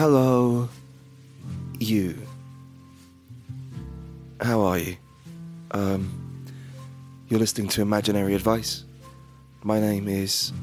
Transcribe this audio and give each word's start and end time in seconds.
Hello, 0.00 0.66
you. 1.78 2.16
How 4.40 4.62
are 4.62 4.78
you? 4.78 4.96
Um, 5.72 6.46
you're 7.28 7.38
listening 7.38 7.68
to 7.68 7.82
Imaginary 7.82 8.34
Advice. 8.34 8.84
My 9.62 9.78
name 9.78 10.08
is 10.08 10.54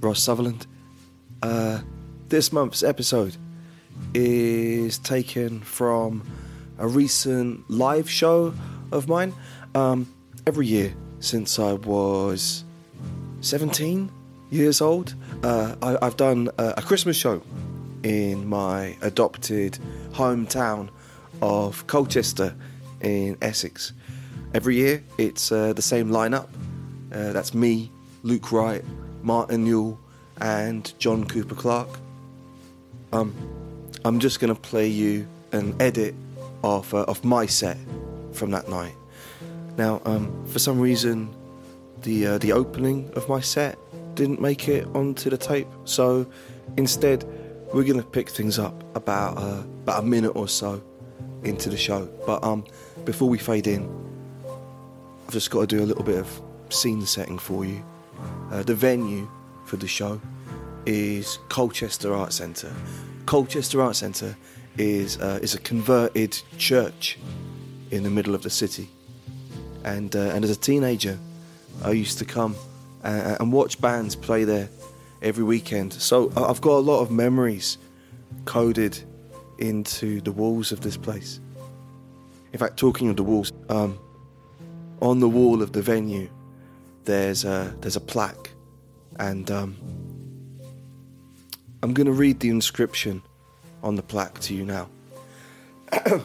Ross 0.00 0.22
Sutherland. 0.22 0.66
Uh, 1.42 1.82
this 2.30 2.54
month's 2.54 2.82
episode 2.82 3.36
is 4.14 4.96
taken 4.96 5.60
from 5.60 6.26
a 6.78 6.88
recent 6.88 7.68
live 7.68 8.08
show 8.08 8.54
of 8.92 9.08
mine. 9.08 9.34
Um, 9.74 10.10
every 10.46 10.68
year 10.68 10.94
since 11.20 11.58
I 11.58 11.74
was 11.74 12.64
17 13.42 14.10
years 14.48 14.80
old, 14.80 15.14
uh, 15.42 15.76
I, 15.82 15.98
have 16.02 16.16
done 16.16 16.48
a, 16.56 16.74
a 16.78 16.82
Christmas 16.82 17.18
show 17.18 17.42
in 18.06 18.46
my 18.46 18.96
adopted 19.02 19.76
hometown 20.12 20.88
of 21.42 21.84
Colchester 21.88 22.54
in 23.00 23.36
Essex. 23.42 23.92
Every 24.54 24.76
year, 24.76 25.02
it's 25.18 25.50
uh, 25.50 25.72
the 25.72 25.82
same 25.82 26.10
lineup. 26.10 26.46
Uh, 27.12 27.32
that's 27.32 27.52
me, 27.52 27.90
Luke 28.22 28.52
Wright, 28.52 28.84
Martin 29.22 29.64
Newell, 29.64 29.98
and 30.40 30.92
John 31.00 31.26
Cooper 31.26 31.56
Clarke. 31.56 31.98
Um, 33.12 33.34
I'm 34.04 34.20
just 34.20 34.38
going 34.38 34.54
to 34.54 34.60
play 34.60 34.86
you 34.86 35.26
an 35.50 35.74
edit 35.80 36.14
of, 36.62 36.94
uh, 36.94 37.02
of 37.08 37.24
my 37.24 37.46
set 37.46 37.76
from 38.30 38.52
that 38.52 38.68
night. 38.68 38.94
Now, 39.76 40.00
um, 40.04 40.46
for 40.46 40.60
some 40.60 40.78
reason, 40.78 41.34
the 42.02 42.26
uh, 42.26 42.38
the 42.38 42.52
opening 42.52 43.10
of 43.14 43.28
my 43.28 43.40
set 43.40 43.76
didn't 44.14 44.40
make 44.40 44.68
it 44.68 44.86
onto 44.94 45.28
the 45.28 45.36
tape, 45.36 45.66
so 45.86 46.24
instead, 46.76 47.24
we're 47.72 47.84
going 47.84 48.00
to 48.00 48.06
pick 48.06 48.28
things 48.30 48.58
up 48.58 48.84
about 48.96 49.38
uh, 49.38 49.62
about 49.82 50.02
a 50.02 50.06
minute 50.06 50.34
or 50.36 50.48
so 50.48 50.82
into 51.42 51.68
the 51.68 51.76
show. 51.76 52.06
But 52.26 52.42
um, 52.42 52.64
before 53.04 53.28
we 53.28 53.38
fade 53.38 53.66
in, 53.66 53.88
I've 55.26 55.32
just 55.32 55.50
got 55.50 55.60
to 55.60 55.66
do 55.66 55.82
a 55.82 55.86
little 55.86 56.04
bit 56.04 56.18
of 56.18 56.42
scene 56.68 57.04
setting 57.06 57.38
for 57.38 57.64
you. 57.64 57.84
Uh, 58.50 58.62
the 58.62 58.74
venue 58.74 59.28
for 59.64 59.76
the 59.76 59.86
show 59.86 60.20
is 60.86 61.38
Colchester 61.48 62.14
Art 62.14 62.32
Centre. 62.32 62.72
Colchester 63.26 63.82
Art 63.82 63.96
Centre 63.96 64.36
is 64.78 65.18
uh, 65.18 65.38
is 65.42 65.54
a 65.54 65.58
converted 65.58 66.40
church 66.58 67.18
in 67.90 68.02
the 68.02 68.10
middle 68.10 68.34
of 68.34 68.42
the 68.42 68.50
city, 68.50 68.88
and 69.84 70.14
uh, 70.14 70.30
and 70.34 70.44
as 70.44 70.50
a 70.50 70.56
teenager, 70.56 71.18
I 71.82 71.90
used 71.90 72.18
to 72.18 72.24
come 72.24 72.54
and, 73.02 73.40
and 73.40 73.52
watch 73.52 73.80
bands 73.80 74.14
play 74.14 74.44
there 74.44 74.68
every 75.22 75.44
weekend. 75.44 75.92
So 75.92 76.30
I've 76.36 76.60
got 76.60 76.76
a 76.78 76.84
lot 76.84 77.00
of 77.00 77.10
memories 77.10 77.78
coded 78.44 78.98
into 79.58 80.20
the 80.20 80.32
walls 80.32 80.72
of 80.72 80.80
this 80.80 80.96
place. 80.96 81.40
In 82.52 82.58
fact, 82.58 82.76
talking 82.76 83.08
of 83.08 83.16
the 83.16 83.22
walls, 83.22 83.52
um, 83.68 83.98
on 85.00 85.20
the 85.20 85.28
wall 85.28 85.62
of 85.62 85.72
the 85.72 85.82
venue, 85.82 86.28
there's 87.04 87.44
a 87.44 87.74
there's 87.80 87.96
a 87.96 88.00
plaque, 88.00 88.50
and 89.18 89.50
um, 89.50 89.76
I'm 91.82 91.92
going 91.92 92.06
to 92.06 92.12
read 92.12 92.40
the 92.40 92.48
inscription 92.48 93.22
on 93.82 93.94
the 93.94 94.02
plaque 94.02 94.40
to 94.40 94.54
you 94.54 94.64
now. 94.64 94.88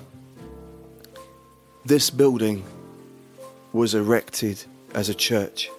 this 1.85 2.09
building 2.09 2.63
was 3.73 3.93
erected 3.93 4.63
as 4.93 5.09
a 5.09 5.13
church, 5.13 5.69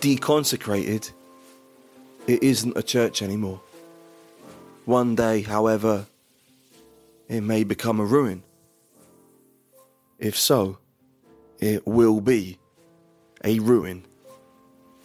deconsecrated. 0.00 1.10
It 2.30 2.44
isn't 2.44 2.76
a 2.76 2.82
church 2.84 3.22
anymore. 3.22 3.60
One 4.84 5.16
day, 5.16 5.42
however, 5.42 6.06
it 7.28 7.40
may 7.40 7.64
become 7.64 7.98
a 7.98 8.04
ruin. 8.04 8.44
If 10.16 10.38
so, 10.38 10.78
it 11.58 11.84
will 11.88 12.20
be 12.20 12.60
a 13.42 13.58
ruin 13.58 14.06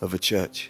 of 0.01 0.13
a 0.13 0.19
church. 0.19 0.69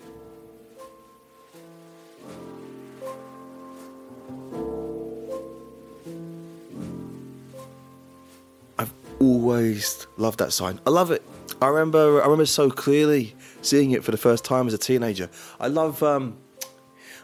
I've 8.79 8.93
always 9.19 10.07
loved 10.15 10.39
that 10.39 10.53
sign. 10.53 10.79
I 10.87 10.89
love 10.89 11.11
it. 11.11 11.21
I 11.61 11.67
remember 11.67 12.21
I 12.21 12.23
remember 12.23 12.45
so 12.45 12.69
clearly 12.69 13.35
seeing 13.61 13.91
it 13.91 14.05
for 14.05 14.11
the 14.11 14.17
first 14.17 14.45
time 14.45 14.67
as 14.67 14.73
a 14.73 14.77
teenager. 14.77 15.29
I 15.59 15.67
love 15.67 16.01
um, 16.01 16.37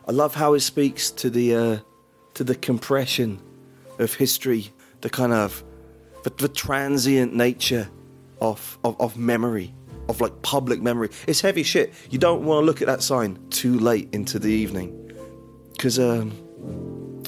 I 0.08 0.12
love 0.12 0.36
how 0.36 0.54
it 0.54 0.62
speaks 0.62 1.12
to 1.12 1.30
the 1.30 1.56
uh, 1.56 1.78
to 2.34 2.44
the 2.44 2.56
compression 2.56 3.40
of 4.00 4.14
history, 4.16 4.72
the 5.02 5.10
kind 5.10 5.34
of 5.34 5.64
the, 6.24 6.30
the 6.32 6.50
transient 6.50 7.36
nature 7.36 7.90
of, 8.40 8.78
of, 8.84 9.00
of 9.00 9.18
memory, 9.18 9.74
of 10.10 10.22
like 10.22 10.42
public 10.42 10.82
memory. 10.82 11.10
It's 11.28 11.42
heavy 11.42 11.64
shit. 11.64 11.94
You 12.10 12.18
don't 12.18 12.44
want 12.44 12.62
to 12.62 12.66
look 12.66 12.82
at 12.82 12.88
that 12.88 13.04
sign 13.04 13.40
too 13.50 13.80
late 13.80 14.10
into 14.12 14.40
the 14.40 14.52
evening 14.52 15.14
because 15.72 16.00
um, 16.00 16.32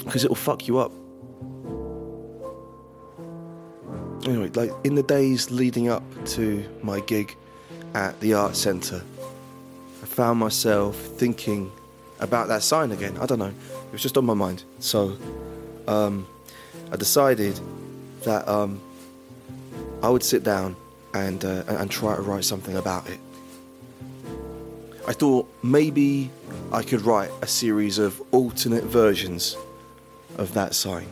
cause 0.06 0.24
it'll 0.24 0.36
fuck 0.36 0.66
you 0.66 0.78
up. 0.78 0.92
Anyway, 4.26 4.48
like 4.54 4.70
in 4.84 4.94
the 4.94 5.02
days 5.02 5.50
leading 5.50 5.88
up 5.88 6.02
to 6.24 6.64
my 6.82 7.00
gig 7.00 7.36
at 7.94 8.18
the 8.20 8.34
art 8.34 8.56
centre, 8.56 9.02
I 10.02 10.06
found 10.06 10.38
myself 10.38 10.96
thinking 10.96 11.70
about 12.24 12.48
that 12.48 12.62
sign 12.62 12.90
again. 12.90 13.16
I 13.18 13.26
don't 13.26 13.38
know, 13.38 13.54
it 13.86 13.92
was 13.92 14.02
just 14.02 14.16
on 14.16 14.24
my 14.24 14.34
mind. 14.34 14.64
So 14.80 15.16
um, 15.86 16.26
I 16.90 16.96
decided 16.96 17.58
that 18.22 18.48
um, 18.48 18.80
I 20.02 20.08
would 20.08 20.22
sit 20.22 20.42
down 20.42 20.76
and 21.12 21.44
uh, 21.44 21.62
and 21.68 21.90
try 21.90 22.16
to 22.16 22.22
write 22.22 22.44
something 22.44 22.76
about 22.76 23.08
it. 23.08 23.20
I 25.06 25.12
thought 25.12 25.48
maybe 25.62 26.30
I 26.72 26.82
could 26.82 27.02
write 27.02 27.30
a 27.42 27.46
series 27.46 27.98
of 27.98 28.20
alternate 28.32 28.84
versions 28.84 29.56
of 30.38 30.54
that 30.54 30.74
sign. 30.74 31.06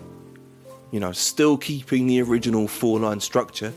You 0.90 1.00
know, 1.00 1.12
still 1.12 1.56
keeping 1.56 2.06
the 2.06 2.20
original 2.22 2.66
four 2.68 2.98
line 2.98 3.20
structure, 3.20 3.72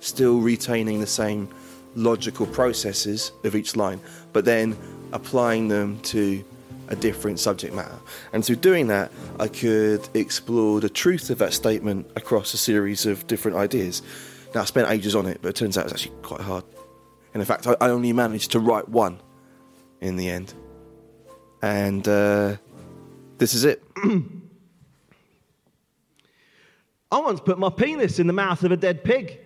still 0.00 0.38
retaining 0.38 1.00
the 1.00 1.06
same 1.06 1.48
logical 1.94 2.46
processes 2.46 3.32
of 3.44 3.56
each 3.56 3.76
line, 3.76 4.00
but 4.32 4.44
then 4.44 4.76
applying 5.12 5.68
them 5.68 5.98
to 6.00 6.44
a 6.88 6.96
different 6.96 7.40
subject 7.40 7.74
matter. 7.74 7.98
And 8.32 8.44
through 8.44 8.56
doing 8.56 8.86
that, 8.88 9.10
I 9.38 9.48
could 9.48 10.08
explore 10.14 10.80
the 10.80 10.88
truth 10.88 11.30
of 11.30 11.38
that 11.38 11.52
statement 11.52 12.10
across 12.16 12.54
a 12.54 12.58
series 12.58 13.06
of 13.06 13.26
different 13.26 13.56
ideas. 13.56 14.02
Now, 14.54 14.62
I 14.62 14.64
spent 14.64 14.90
ages 14.90 15.14
on 15.14 15.26
it, 15.26 15.38
but 15.42 15.48
it 15.48 15.56
turns 15.56 15.76
out 15.76 15.84
it's 15.84 15.94
actually 15.94 16.16
quite 16.22 16.40
hard. 16.40 16.64
And 17.34 17.40
in 17.42 17.46
fact, 17.46 17.66
I, 17.66 17.76
only 17.80 18.12
managed 18.12 18.52
to 18.52 18.60
write 18.60 18.88
one 18.88 19.20
in 20.00 20.16
the 20.16 20.30
end. 20.30 20.54
And 21.62 22.06
uh, 22.08 22.56
this 23.38 23.52
is 23.54 23.64
it. 23.64 23.82
I 27.12 27.18
once 27.18 27.40
put 27.40 27.58
my 27.58 27.70
penis 27.70 28.18
in 28.18 28.26
the 28.26 28.32
mouth 28.32 28.64
of 28.64 28.72
a 28.72 28.76
dead 28.76 29.04
pig. 29.04 29.38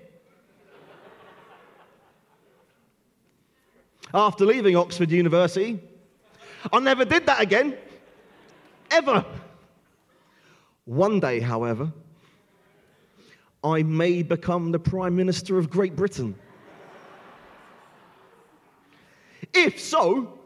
After 4.13 4.45
leaving 4.45 4.77
Oxford 4.77 5.11
University, 5.11 5.81
I 6.73 6.81
never 6.81 7.05
did 7.05 7.27
that 7.27 7.41
again. 7.41 7.77
Ever. 8.91 9.25
One 10.85 11.21
day, 11.21 11.41
however, 11.41 11.93
I 13.63 13.83
may 13.83 14.23
become 14.23 14.73
the 14.73 14.79
Prime 14.79 15.15
Minister 15.15 15.59
of 15.59 15.71
Great 15.71 15.95
Britain. 15.95 16.35
If 19.55 19.81
so, 19.81 20.39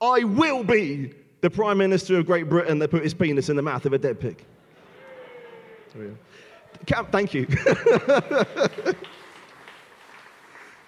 I 0.00 0.24
will 0.24 0.64
be 0.64 1.14
the 1.40 1.50
Prime 1.50 1.78
Minister 1.78 2.18
of 2.18 2.26
Great 2.26 2.48
Britain 2.48 2.78
that 2.78 2.90
put 2.90 3.02
his 3.02 3.14
penis 3.14 3.48
in 3.48 3.56
the 3.56 3.62
mouth 3.62 3.84
of 3.86 3.92
a 3.92 3.98
dead 3.98 4.20
pig. 4.20 4.44
Thank 7.10 7.34
you. 7.34 7.46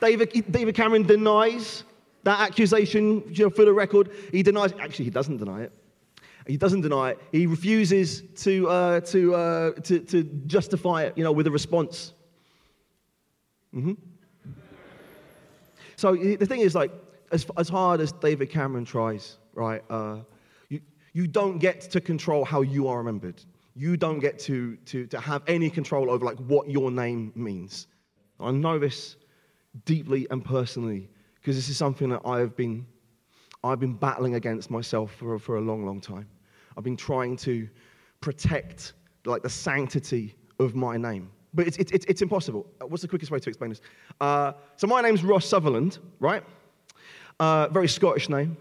David, 0.01 0.45
David 0.51 0.75
Cameron 0.75 1.03
denies 1.05 1.85
that 2.25 2.41
accusation 2.41 3.23
you 3.29 3.45
know, 3.45 3.51
for 3.51 3.65
the 3.65 3.73
record. 3.73 4.11
He 4.33 4.43
denies, 4.43 4.73
actually, 4.81 5.07
he 5.07 5.11
doesn't 5.11 5.37
deny 5.37 5.63
it. 5.63 5.73
He 6.47 6.57
doesn't 6.57 6.83
deny 6.83 7.11
it. 7.11 7.21
He 7.33 7.47
refuses 7.47 8.23
to, 8.43 8.69
uh, 8.69 9.01
to, 9.01 9.35
uh, 9.35 9.73
to, 9.73 10.01
to, 10.01 10.25
justify 10.47 11.05
it, 11.05 11.17
you 11.17 11.25
know, 11.25 11.33
with 11.33 11.47
a 11.47 11.51
response. 11.51 12.13
Mm-hmm. 13.75 13.95
So 15.97 16.15
the 16.15 16.45
thing 16.45 16.61
is, 16.61 16.75
like, 16.75 16.93
as, 17.33 17.47
as 17.57 17.69
hard 17.69 18.01
as 18.01 18.13
David 18.13 18.51
Cameron 18.51 18.85
tries, 18.85 19.39
right, 19.55 19.83
uh, 19.89 20.19
you, 20.69 20.81
you 21.13 21.27
don't 21.27 21.59
get 21.59 21.81
to 21.93 22.01
control 22.01 22.45
how 22.45 22.61
you 22.61 22.89
are 22.89 22.99
remembered. 22.99 23.43
You 23.75 23.97
don't 23.97 24.19
get 24.19 24.39
to, 24.41 24.77
to, 24.77 25.07
to 25.07 25.21
have 25.21 25.43
any 25.47 25.71
control 25.71 26.11
over, 26.11 26.25
like, 26.25 26.39
what 26.39 26.69
your 26.69 26.91
name 26.91 27.33
means. 27.35 27.87
I 28.39 28.51
know 28.51 28.79
this 28.79 29.17
deeply 29.87 30.27
and 30.31 30.45
personally 30.45 31.09
because 31.45 31.57
this 31.57 31.69
is 31.69 31.77
something 31.77 32.09
that 32.09 32.23
I've 32.25 32.57
been, 32.57 32.87
I've 33.63 33.79
been 33.79 33.93
battling 33.93 34.35
against 34.35 34.71
myself 34.71 35.13
for, 35.13 35.39
for 35.39 35.57
a 35.57 35.61
long, 35.61 35.85
long 35.85 36.01
time. 36.01 36.27
I've 36.75 36.85
been 36.85 36.97
trying 36.97 37.37
to 37.39 37.69
protect 38.23 38.95
like 39.27 39.43
the 39.43 39.51
sanctity 39.51 40.35
of 40.59 40.75
my 40.75 40.97
name. 40.97 41.31
But 41.53 41.67
it's, 41.67 41.77
it's, 41.77 41.93
it's, 41.93 42.07
it's 42.07 42.23
impossible. 42.23 42.67
Uh, 42.81 42.87
What's 42.87 43.03
the 43.03 43.09
quickest 43.09 43.31
way 43.31 43.41
to 43.41 43.51
explain 43.51 43.69
this? 43.69 43.83
Uh, 44.23 44.55
so 44.77 44.87
my 44.87 45.03
name's 45.03 45.23
Ross 45.23 45.45
Sutherland, 45.45 45.99
right? 46.19 46.43
Uh, 47.39 47.69
very 47.69 47.89
Scottish 47.89 48.31
name, 48.31 48.57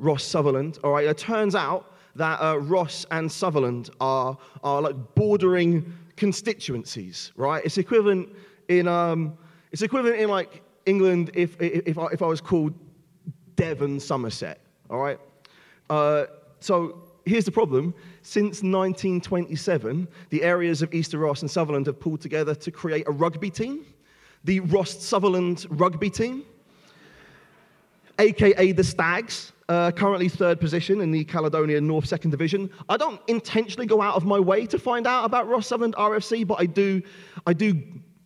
Ross 0.00 0.24
Sutherland. 0.24 0.80
All 0.82 0.90
right. 0.90 1.06
It 1.06 1.16
turns 1.16 1.54
out 1.54 1.94
that 2.16 2.40
uh, 2.40 2.58
Ross 2.58 3.06
and 3.12 3.30
Sutherland 3.30 3.90
are, 4.00 4.36
are 4.64 4.82
like 4.82 4.96
bordering 5.14 5.92
constituencies, 6.16 7.30
right? 7.36 7.64
It's 7.64 7.78
equivalent 7.78 8.28
in 8.66 8.88
um, 8.88 9.38
it's 9.70 9.82
equivalent 9.82 10.16
in 10.20 10.28
like 10.28 10.64
England 10.86 11.30
if 11.34 11.60
if, 11.60 11.98
I, 11.98 12.06
if 12.12 12.22
I 12.22 12.26
was 12.26 12.40
called 12.40 12.74
Devon 13.56 14.00
Somerset. 14.00 14.60
All 14.90 14.98
right. 14.98 15.18
Uh, 15.90 16.24
so 16.60 17.02
here's 17.24 17.44
the 17.44 17.52
problem. 17.52 17.94
Since 18.22 18.62
1927, 18.62 20.08
the 20.30 20.42
areas 20.42 20.82
of 20.82 20.92
Easter 20.94 21.18
Ross 21.18 21.42
and 21.42 21.50
Sutherland 21.50 21.86
have 21.86 22.00
pulled 22.00 22.20
together 22.20 22.54
to 22.54 22.70
create 22.70 23.06
a 23.06 23.10
rugby 23.10 23.50
team, 23.50 23.84
the 24.44 24.60
Ross 24.60 25.02
Sutherland 25.02 25.66
rugby 25.70 26.10
team, 26.10 26.44
aka 28.18 28.72
the 28.72 28.84
Stags, 28.84 29.52
uh, 29.68 29.90
currently 29.90 30.28
third 30.28 30.60
position 30.60 31.00
in 31.00 31.10
the 31.10 31.24
Caledonia 31.24 31.80
North 31.80 32.06
Second 32.06 32.30
Division. 32.30 32.70
I 32.88 32.96
don't 32.96 33.20
intentionally 33.28 33.86
go 33.86 34.00
out 34.00 34.16
of 34.16 34.24
my 34.24 34.38
way 34.38 34.66
to 34.66 34.78
find 34.78 35.06
out 35.06 35.24
about 35.24 35.48
Ross 35.48 35.66
Sutherland 35.66 35.94
RFC, 35.96 36.46
but 36.46 36.60
I 36.60 36.66
do, 36.66 37.02
I 37.46 37.52
do 37.52 37.82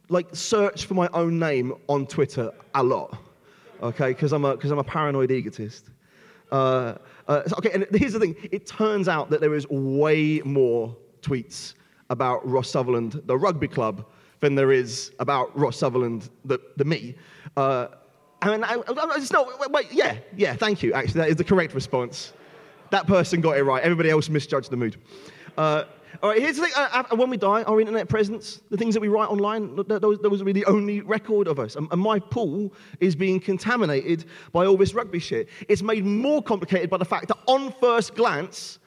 like 0.08 0.34
search 0.34 0.86
for 0.86 0.94
my 0.94 1.08
own 1.12 1.38
name 1.38 1.74
on 1.88 2.06
Twitter 2.06 2.50
a 2.74 2.82
lot, 2.82 3.16
okay? 3.82 4.08
Because 4.08 4.32
I'm 4.32 4.44
a 4.44 4.56
because 4.56 4.70
I'm 4.70 4.78
a 4.78 4.84
paranoid 4.84 5.30
egotist. 5.30 5.90
Uh, 6.50 6.94
uh, 7.26 7.42
okay, 7.58 7.70
and 7.72 7.86
here's 7.92 8.14
the 8.14 8.20
thing. 8.20 8.36
It 8.50 8.66
turns 8.66 9.08
out 9.08 9.30
that 9.30 9.40
there 9.40 9.54
is 9.54 9.68
way 9.68 10.40
more 10.44 10.96
tweets 11.20 11.74
about 12.10 12.46
Ross 12.48 12.70
Sutherland, 12.70 13.20
the 13.26 13.36
rugby 13.36 13.68
club, 13.68 14.06
than 14.40 14.54
there 14.54 14.72
is 14.72 15.12
about 15.18 15.56
Ross 15.58 15.76
Sutherland, 15.76 16.30
the, 16.44 16.58
the 16.76 16.84
me. 16.84 17.16
Uh, 17.56 17.88
I, 18.40 18.54
I, 18.54 18.82
I 18.86 19.18
just, 19.18 19.32
no, 19.32 19.52
wait, 19.60 19.70
wait, 19.70 19.92
yeah, 19.92 20.16
yeah, 20.36 20.54
thank 20.54 20.82
you. 20.82 20.92
Actually, 20.92 21.20
that 21.20 21.28
is 21.28 21.36
the 21.36 21.44
correct 21.44 21.74
response. 21.74 22.32
That 22.90 23.06
person 23.06 23.40
got 23.40 23.58
it 23.58 23.64
right. 23.64 23.82
Everybody 23.82 24.10
else 24.10 24.28
misjudged 24.28 24.70
the 24.70 24.76
mood. 24.76 24.96
Uh, 25.56 25.84
all 26.22 26.30
right, 26.30 26.40
here's 26.40 26.56
the 26.56 26.62
thing. 26.62 26.72
Uh, 26.76 27.04
uh, 27.10 27.16
when 27.16 27.30
we 27.30 27.36
die, 27.36 27.62
our 27.62 27.80
internet 27.80 28.08
presence, 28.08 28.60
the 28.70 28.76
things 28.76 28.94
that 28.94 29.00
we 29.00 29.08
write 29.08 29.28
online, 29.28 29.76
th- 29.76 30.00
those, 30.00 30.18
those 30.18 30.38
will 30.38 30.44
be 30.44 30.52
the 30.52 30.64
only 30.64 31.00
record 31.00 31.46
of 31.46 31.58
us. 31.58 31.76
And, 31.76 31.86
and 31.92 32.00
my 32.00 32.18
pool 32.18 32.72
is 33.00 33.14
being 33.14 33.38
contaminated 33.38 34.24
by 34.52 34.66
all 34.66 34.76
this 34.76 34.94
rugby 34.94 35.20
shit. 35.20 35.48
It's 35.68 35.82
made 35.82 36.04
more 36.04 36.42
complicated 36.42 36.90
by 36.90 36.96
the 36.96 37.04
fact 37.04 37.28
that 37.28 37.38
on 37.46 37.72
first 37.80 38.14
glance, 38.14 38.78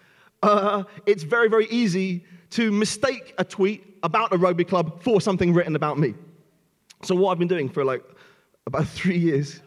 uh, 0.43 0.83
it's 1.05 1.23
very, 1.23 1.47
very 1.47 1.67
easy 1.67 2.25
to 2.51 2.71
mistake 2.71 3.33
a 3.37 3.45
tweet 3.45 3.97
about 4.03 4.33
a 4.33 4.37
rugby 4.37 4.65
club 4.65 5.01
for 5.01 5.21
something 5.21 5.53
written 5.53 5.75
about 5.75 5.97
me. 5.97 6.13
So 7.03 7.15
what 7.15 7.31
I've 7.31 7.39
been 7.39 7.47
doing 7.47 7.69
for 7.69 7.85
like 7.85 8.03
about 8.67 8.87
three 8.87 9.17
years, 9.17 9.61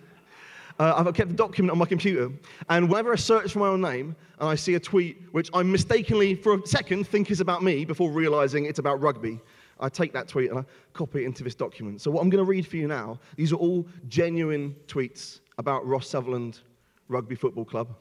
uh, 0.79 0.94
I've 0.97 1.15
kept 1.15 1.31
a 1.31 1.35
document 1.35 1.73
on 1.73 1.79
my 1.79 1.87
computer, 1.87 2.31
and 2.69 2.88
whenever 2.88 3.12
I 3.12 3.17
search 3.17 3.53
for 3.53 3.61
my 3.61 3.69
own 3.69 3.81
name 3.81 4.17
and 4.38 4.49
I 4.49 4.55
see 4.55 4.75
a 4.75 4.81
tweet 4.81 5.23
which 5.32 5.50
I 5.55 5.62
mistakenly 5.62 6.35
for 6.35 6.55
a 6.55 6.67
second 6.67 7.06
think 7.06 7.31
is 7.31 7.41
about 7.41 7.62
me 7.62 7.85
before 7.85 8.11
realizing 8.11 8.65
it's 8.65 8.81
about 8.81 9.00
rugby, 9.00 9.41
I 9.81 9.88
take 9.88 10.12
that 10.12 10.29
tweet 10.29 10.50
and 10.50 10.61
I 10.61 10.65
copy 10.93 11.23
it 11.23 11.26
into 11.26 11.44
this 11.44 11.55
document. 11.55 12.00
So 12.00 12.11
what 12.11 12.23
I'm 12.23 12.31
going 12.31 12.44
to 12.44 12.49
read 12.49 12.67
for 12.67 12.76
you 12.76 12.88
now, 12.88 13.19
these 13.37 13.53
are 13.53 13.56
all 13.56 13.87
genuine 14.09 14.75
tweets 14.87 15.41
about 15.59 15.87
Ross 15.87 16.09
Sutherland 16.09 16.61
Rugby 17.09 17.35
Football 17.35 17.65
Club. 17.65 17.94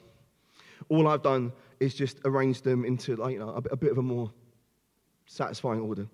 All 0.90 1.08
I've 1.08 1.24
done 1.24 1.52
is 1.80 1.94
just 1.94 2.20
arrange 2.26 2.62
them 2.62 2.86
into 2.86 3.16
like, 3.16 3.34
you 3.34 3.40
know, 3.40 3.50
a, 3.50 3.74
a 3.74 3.76
bit 3.76 3.92
of 3.92 3.98
a 3.98 4.02
more 4.02 4.32
satisfying 5.26 5.82
order. 5.82 6.08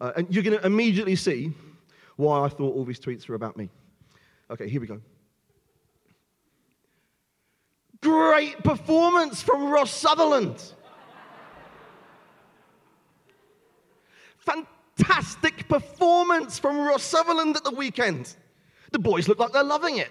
Uh, 0.00 0.12
and 0.16 0.34
you're 0.34 0.42
going 0.42 0.58
to 0.58 0.66
immediately 0.66 1.16
see 1.16 1.52
why 2.16 2.44
I 2.44 2.48
thought 2.48 2.74
all 2.74 2.84
these 2.84 3.00
tweets 3.00 3.28
were 3.28 3.34
about 3.34 3.56
me. 3.56 3.68
Okay, 4.50 4.68
here 4.68 4.80
we 4.80 4.86
go. 4.86 5.00
Great 8.40 8.64
performance 8.64 9.42
from 9.42 9.70
Ross 9.70 9.90
Sutherland. 9.90 10.72
Fantastic 14.38 15.68
performance 15.68 16.58
from 16.58 16.78
Ross 16.78 17.02
Sutherland 17.02 17.56
at 17.56 17.64
the 17.64 17.70
weekend. 17.70 18.34
The 18.92 18.98
boys 18.98 19.28
look 19.28 19.38
like 19.38 19.52
they're 19.52 19.62
loving 19.62 19.98
it. 19.98 20.08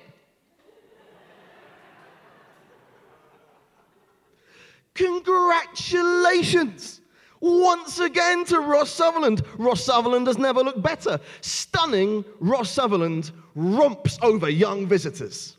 Congratulations 4.93 7.01
once 7.41 7.99
again 7.99 8.45
to 8.45 8.59
Ross 8.59 8.91
Sutherland. 8.91 9.41
Ross 9.57 9.83
Sutherland 9.83 10.27
has 10.27 10.37
never 10.37 10.61
looked 10.61 10.83
better. 10.83 11.19
Stunning 11.41 12.23
Ross 12.39 12.69
Sutherland 12.69 13.31
romps 13.55 14.19
over 14.21 14.47
young 14.47 14.85
visitors. 14.85 15.55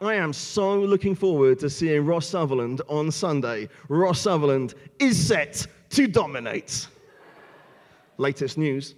I 0.00 0.14
am 0.14 0.32
so 0.32 0.78
looking 0.78 1.16
forward 1.16 1.58
to 1.58 1.68
seeing 1.68 2.06
Ross 2.06 2.26
Sutherland 2.26 2.82
on 2.88 3.10
Sunday. 3.10 3.68
Ross 3.88 4.20
Sutherland 4.20 4.74
is 5.00 5.26
set 5.26 5.66
to 5.90 6.06
dominate. 6.06 6.86
Latest 8.16 8.58
news 8.58 8.94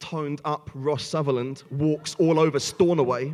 toned 0.00 0.40
up 0.44 0.70
Ross 0.74 1.04
Sutherland 1.04 1.62
walks 1.70 2.16
all 2.18 2.40
over 2.40 2.58
Stornoway. 2.58 3.32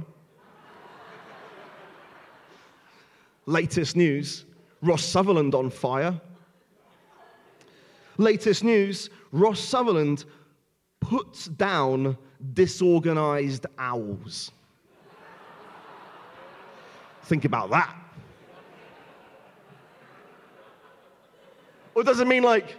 Latest 3.47 3.97
news 3.97 4.45
Ross 4.83 5.03
Sutherland 5.03 5.55
on 5.55 5.71
fire. 5.71 6.21
Latest 8.19 8.63
news 8.63 9.09
Ross 9.33 9.59
Sutherland 9.59 10.27
puts 11.01 11.47
down 11.47 12.19
disorganized 12.53 13.65
owls. 13.79 14.53
Think 17.31 17.45
about 17.45 17.71
that. 17.71 17.95
Or 21.95 22.03
does 22.03 22.19
it 22.19 22.27
mean 22.27 22.43
like. 22.43 22.75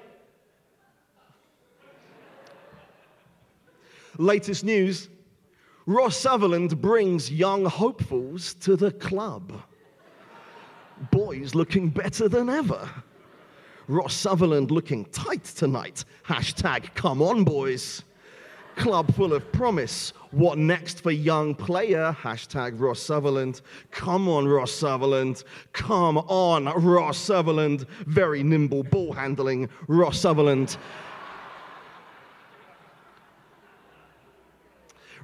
Latest 4.18 4.65
news 4.65 5.07
Ross 5.86 6.18
Sutherland 6.18 6.81
brings 6.81 7.31
young 7.31 7.63
hopefuls 7.63 8.53
to 8.56 8.75
the 8.75 8.92
club. 8.92 9.53
Boys 11.12 11.56
looking 11.56 11.88
better 11.88 12.27
than 12.27 12.50
ever. 12.50 12.90
Ross 13.87 14.14
Sutherland 14.14 14.69
looking 14.69 15.06
tight 15.06 15.45
tonight. 15.45 16.04
Hashtag 16.26 16.94
come 16.94 17.21
on, 17.21 17.45
boys. 17.45 18.04
Club 18.81 19.14
full 19.14 19.31
of 19.31 19.52
promise. 19.52 20.11
What 20.31 20.57
next 20.57 21.02
for 21.02 21.11
young 21.11 21.54
player? 21.54 22.18
Hashtag 22.19 22.80
Ross 22.80 23.00
Sutherland. 23.00 23.61
Come 23.92 24.28
on, 24.28 24.47
Ross 24.47 24.71
Sutherland. 24.71 25.44
Come 25.71 26.18
on, 26.18 26.66
Ross 26.66 27.19
Sutherland. 27.19 27.85
Very 28.07 28.42
nimble 28.42 28.81
ball 28.81 29.14
handling, 29.14 29.69
Ross 29.88 30.19
Sutherland. 30.19 30.78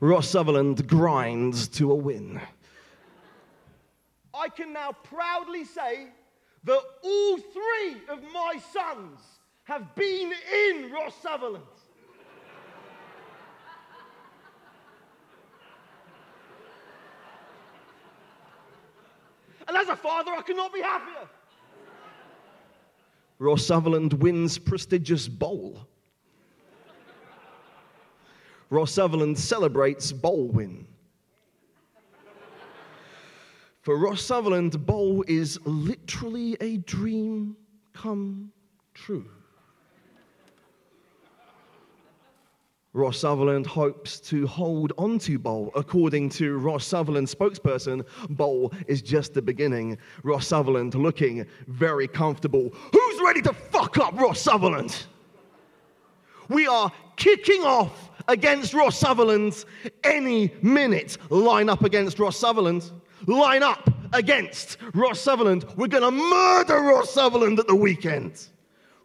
Ross 0.01 0.29
Sutherland 0.29 0.87
grinds 0.87 1.67
to 1.69 1.91
a 1.91 1.95
win. 1.95 2.39
I 4.35 4.49
can 4.49 4.71
now 4.71 4.91
proudly 5.03 5.65
say 5.65 6.09
that 6.63 6.81
all 7.03 7.37
three 7.37 8.01
of 8.07 8.21
my 8.31 8.61
sons 8.71 9.19
have 9.63 9.95
been 9.95 10.31
in 10.53 10.91
Ross 10.91 11.15
Sutherland. 11.23 11.65
And 19.67 19.75
as 19.75 19.89
a 19.89 19.95
father, 19.95 20.31
I 20.31 20.41
cannot 20.41 20.73
be 20.73 20.81
happier. 20.81 21.27
Ross 23.39 23.65
Sutherland 23.65 24.13
wins 24.13 24.57
prestigious 24.57 25.27
bowl. 25.27 25.87
Ross 28.69 28.91
Sutherland 28.91 29.37
celebrates 29.37 30.11
bowl 30.11 30.47
win. 30.47 30.87
For 33.81 33.97
Ross 33.97 34.21
Sutherland, 34.21 34.85
bowl 34.85 35.23
is 35.27 35.59
literally 35.65 36.57
a 36.59 36.77
dream 36.77 37.55
come 37.93 38.51
true. 38.93 39.29
Ross 42.97 43.19
Sutherland 43.19 43.67
hopes 43.67 44.19
to 44.21 44.47
hold 44.47 44.91
onto 44.97 45.37
Bowl. 45.37 45.71
According 45.75 46.29
to 46.29 46.57
Ross 46.57 46.83
Sutherland 46.83 47.27
spokesperson, 47.27 48.03
Bowl 48.31 48.73
is 48.87 49.03
just 49.03 49.35
the 49.35 49.41
beginning. 49.41 49.99
Ross 50.23 50.47
Sutherland 50.47 50.95
looking 50.95 51.45
very 51.67 52.07
comfortable. 52.07 52.73
Who's 52.91 53.21
ready 53.23 53.43
to 53.43 53.53
fuck 53.53 53.99
up 53.99 54.19
Ross 54.19 54.41
Sutherland? 54.41 55.05
We 56.49 56.65
are 56.65 56.91
kicking 57.17 57.61
off 57.61 58.09
against 58.27 58.73
Ross 58.73 58.97
Sutherland 58.97 59.63
any 60.03 60.51
minute. 60.63 61.19
Line 61.29 61.69
up 61.69 61.83
against 61.83 62.17
Ross 62.17 62.35
Sutherland. 62.35 62.91
Line 63.27 63.61
up 63.61 63.91
against 64.11 64.77
Ross 64.95 65.19
Sutherland. 65.19 65.65
We're 65.75 65.87
going 65.87 66.01
to 66.01 66.09
murder 66.09 66.81
Ross 66.81 67.13
Sutherland 67.13 67.59
at 67.59 67.67
the 67.67 67.75
weekend. 67.75 68.47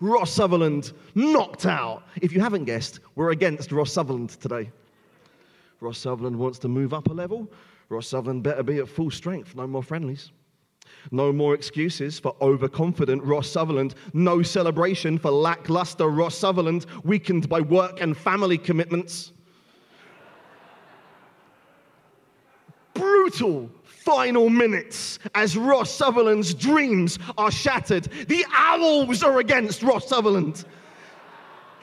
Ross 0.02 0.32
Sutherland 0.32 0.92
knocked 1.14 1.64
out. 1.64 2.02
If 2.20 2.32
you 2.32 2.40
haven't 2.40 2.64
guessed, 2.64 2.98
we're 3.14 3.30
against 3.30 3.70
Ross 3.70 3.92
Sutherland 3.92 4.30
today. 4.30 4.68
Ross 5.80 5.96
Sutherland 5.96 6.36
wants 6.36 6.58
to 6.58 6.68
move 6.68 6.92
up 6.92 7.08
a 7.08 7.12
level. 7.12 7.48
Ross 7.88 8.08
Sutherland 8.08 8.42
better 8.42 8.64
be 8.64 8.78
at 8.78 8.88
full 8.88 9.12
strength. 9.12 9.54
No 9.54 9.64
more 9.64 9.82
friendlies. 9.82 10.32
No 11.12 11.32
more 11.32 11.54
excuses 11.54 12.18
for 12.18 12.34
overconfident 12.40 13.22
Ross 13.22 13.48
Sutherland. 13.48 13.94
No 14.12 14.42
celebration 14.42 15.18
for 15.18 15.30
lackluster 15.30 16.08
Ross 16.08 16.36
Sutherland, 16.36 16.84
weakened 17.04 17.48
by 17.48 17.60
work 17.60 18.00
and 18.00 18.16
family 18.16 18.58
commitments. 18.58 19.30
Brutal 22.92 23.70
final 24.04 24.48
minutes 24.48 25.18
as 25.34 25.56
Ross 25.56 25.90
Sutherland's 25.90 26.54
dreams 26.54 27.18
are 27.38 27.50
shattered. 27.50 28.04
The 28.28 28.44
Owls 28.52 29.22
are 29.22 29.38
against 29.38 29.82
Ross 29.82 30.08
Sutherland. 30.08 30.64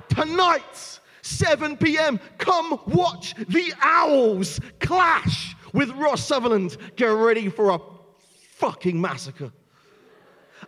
Tonight, 0.09 0.99
7 1.21 1.77
p.m., 1.77 2.19
come 2.37 2.79
watch 2.87 3.35
the 3.35 3.73
Owls 3.81 4.59
clash 4.79 5.55
with 5.73 5.89
Ross 5.91 6.25
Sutherland. 6.25 6.77
Get 6.95 7.07
ready 7.07 7.49
for 7.49 7.71
a 7.71 7.79
fucking 8.55 8.99
massacre. 8.99 9.51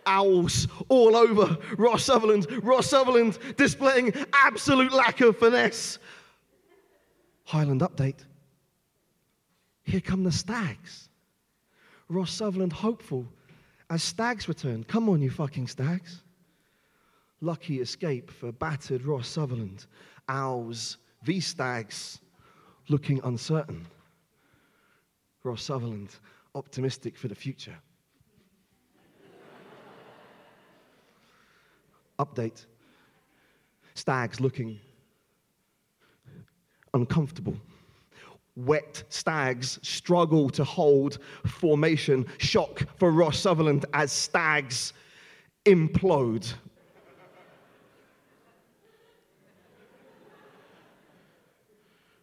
Owls 0.06 0.66
all 0.88 1.14
over 1.14 1.56
Ross 1.76 2.04
Sutherland. 2.04 2.46
Ross 2.64 2.86
Sutherland 2.86 3.38
displaying 3.56 4.12
absolute 4.32 4.92
lack 4.92 5.20
of 5.20 5.36
finesse. 5.38 5.98
Highland 7.44 7.82
update. 7.82 8.24
Here 9.84 10.00
come 10.00 10.24
the 10.24 10.32
stags. 10.32 11.10
Ross 12.08 12.32
Sutherland 12.32 12.72
hopeful 12.72 13.26
as 13.90 14.02
stags 14.02 14.48
return. 14.48 14.84
Come 14.84 15.08
on, 15.08 15.20
you 15.20 15.30
fucking 15.30 15.68
stags. 15.68 16.22
Lucky 17.40 17.80
escape 17.80 18.30
for 18.30 18.52
battered 18.52 19.04
Ross 19.04 19.28
Sutherland. 19.28 19.86
Owls 20.28 20.98
v 21.22 21.40
stags 21.40 22.20
looking 22.88 23.20
uncertain. 23.24 23.86
Ross 25.42 25.62
Sutherland 25.62 26.16
optimistic 26.54 27.16
for 27.16 27.28
the 27.28 27.34
future. 27.34 27.76
Update 32.18 32.66
Stags 33.94 34.40
looking 34.40 34.78
uncomfortable. 36.94 37.56
Wet 38.56 39.04
stags 39.08 39.78
struggle 39.82 40.50
to 40.50 40.64
hold 40.64 41.18
formation. 41.46 42.26
Shock 42.38 42.82
for 42.96 43.10
Ross 43.10 43.38
Sutherland 43.38 43.86
as 43.94 44.12
stags 44.12 44.92
implode. 45.64 46.52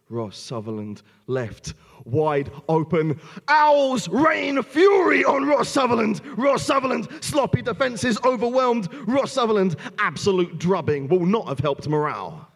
Ross 0.08 0.36
Sutherland 0.36 1.02
left 1.28 1.74
wide 2.04 2.50
open. 2.68 3.18
Owls 3.46 4.08
rain 4.08 4.60
fury 4.62 5.24
on 5.24 5.46
Ross 5.46 5.68
Sutherland. 5.68 6.20
Ross 6.36 6.64
Sutherland, 6.64 7.08
sloppy 7.20 7.62
defences 7.62 8.18
overwhelmed. 8.24 8.92
Ross 9.06 9.32
Sutherland, 9.32 9.76
absolute 9.98 10.58
drubbing 10.58 11.06
will 11.06 11.24
not 11.24 11.46
have 11.46 11.60
helped 11.60 11.88
morale. 11.88 12.49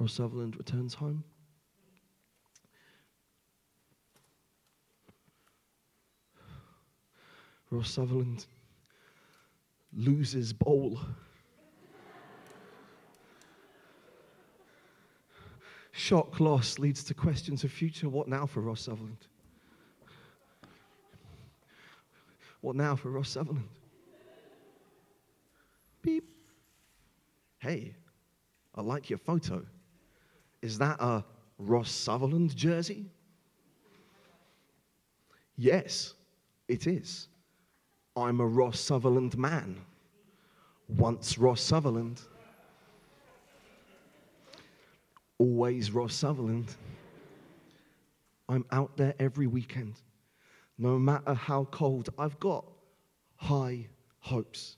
Ross 0.00 0.14
Sutherland 0.14 0.56
returns 0.56 0.94
home. 0.94 1.22
Ross 7.70 7.90
Sutherland 7.90 8.46
loses 9.94 10.54
bowl. 10.54 10.98
Shock 15.92 16.40
loss 16.40 16.78
leads 16.78 17.04
to 17.04 17.12
questions 17.12 17.62
of 17.62 17.70
future. 17.70 18.08
What 18.08 18.26
now 18.26 18.46
for 18.46 18.62
Ross 18.62 18.80
Sutherland? 18.80 19.26
What 22.62 22.74
now 22.74 22.96
for 22.96 23.10
Ross 23.10 23.28
Sutherland? 23.28 23.68
Beep. 26.00 26.24
Hey, 27.58 27.94
I 28.74 28.80
like 28.80 29.10
your 29.10 29.18
photo. 29.18 29.66
Is 30.62 30.78
that 30.78 31.00
a 31.00 31.24
Ross 31.58 31.90
Sutherland 31.90 32.54
jersey? 32.56 33.06
Yes, 35.56 36.14
it 36.68 36.86
is. 36.86 37.28
I'm 38.16 38.40
a 38.40 38.46
Ross 38.46 38.80
Sutherland 38.80 39.36
man. 39.36 39.76
Once 40.88 41.38
Ross 41.38 41.60
Sutherland 41.60 42.20
always 45.40 45.90
Ross 45.90 46.14
Sutherland. 46.14 46.76
I'm 48.50 48.66
out 48.72 48.94
there 48.98 49.14
every 49.18 49.46
weekend. 49.46 49.94
No 50.76 50.98
matter 50.98 51.32
how 51.32 51.64
cold, 51.70 52.10
I've 52.18 52.38
got 52.38 52.66
high 53.36 53.86
hopes 54.18 54.76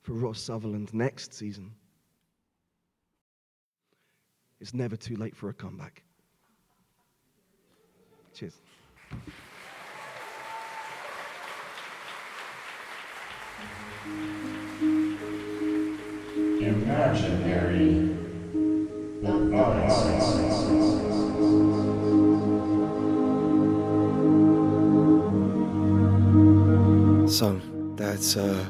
for 0.00 0.14
Ross 0.14 0.40
Sutherland 0.40 0.94
next 0.94 1.34
season. 1.34 1.70
It's 4.60 4.74
never 4.74 4.96
too 4.96 5.16
late 5.16 5.36
for 5.36 5.48
a 5.48 5.54
comeback. 5.54 6.02
Cheers. 8.34 8.58
Imaginary 16.60 18.18
So 27.28 27.60
that's 27.94 28.36
uh, 28.36 28.66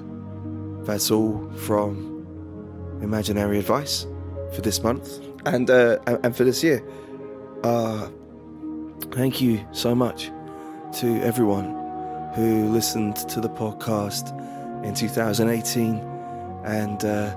that's 0.82 1.10
all 1.10 1.50
from 1.56 2.98
Imaginary 3.02 3.58
Advice 3.58 4.06
for 4.54 4.60
this 4.60 4.82
month 4.82 5.20
and 5.52 5.70
uh, 5.70 5.98
and 6.06 6.36
for 6.36 6.44
this 6.44 6.62
year. 6.62 6.82
Uh, 7.64 8.08
thank 9.12 9.40
you 9.40 9.66
so 9.72 9.94
much 9.94 10.30
to 10.92 11.20
everyone 11.22 11.74
who 12.34 12.68
listened 12.68 13.16
to 13.16 13.40
the 13.40 13.48
podcast 13.48 14.32
in 14.84 14.94
2018 14.94 15.96
and 16.64 17.04
uh, 17.04 17.34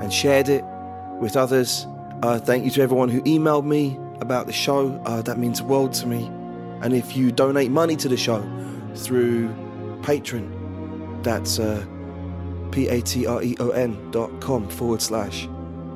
and 0.00 0.12
shared 0.12 0.48
it 0.48 0.64
with 1.20 1.36
others. 1.36 1.86
Uh, 2.22 2.38
thank 2.38 2.64
you 2.64 2.70
to 2.70 2.82
everyone 2.82 3.08
who 3.08 3.22
emailed 3.22 3.64
me 3.64 3.98
about 4.20 4.46
the 4.46 4.52
show. 4.52 4.90
Uh, 5.06 5.22
that 5.22 5.38
means 5.38 5.58
the 5.60 5.64
world 5.64 5.92
to 5.94 6.06
me. 6.06 6.26
And 6.82 6.94
if 6.94 7.16
you 7.16 7.30
donate 7.30 7.70
money 7.70 7.96
to 7.96 8.08
the 8.08 8.16
show 8.16 8.40
through 8.94 9.48
Patreon, 10.02 11.22
that's 11.22 11.58
uh, 11.58 11.84
p-a-t-r-e-o-n 12.70 14.10
dot 14.10 14.40
com 14.40 14.68
forward 14.68 15.02
slash 15.02 15.46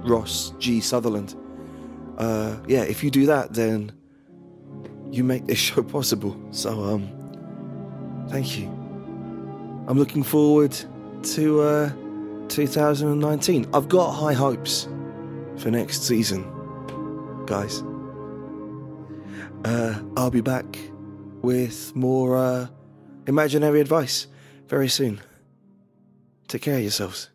Ross 0.04 0.52
G 0.58 0.80
Sutherland. 0.80 1.34
Uh, 2.18 2.56
yeah, 2.66 2.82
if 2.82 3.02
you 3.02 3.10
do 3.10 3.26
that, 3.26 3.54
then 3.54 3.92
you 5.10 5.24
make 5.24 5.46
this 5.46 5.58
show 5.68 5.82
possible. 5.82 6.36
So, 6.50 6.82
um, 6.82 8.26
thank 8.28 8.58
you. 8.58 8.66
I'm 9.86 9.98
looking 9.98 10.22
forward 10.22 10.76
to 11.34 11.60
uh, 11.60 11.92
2019. 12.48 13.68
I've 13.74 13.88
got 13.88 14.12
high 14.12 14.32
hopes 14.32 14.88
for 15.56 15.70
next 15.70 16.02
season, 16.02 16.44
guys. 17.46 17.82
Uh, 19.64 20.02
I'll 20.16 20.30
be 20.30 20.40
back 20.40 20.78
with 21.42 21.94
more 21.94 22.36
uh, 22.36 22.66
imaginary 23.26 23.80
advice 23.80 24.26
very 24.68 24.88
soon. 24.88 25.20
Take 26.48 26.62
care 26.62 26.76
of 26.76 26.82
yourselves. 26.82 27.30